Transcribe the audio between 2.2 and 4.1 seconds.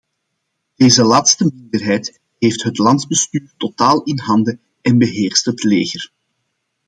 heeft het landsbestuur totaal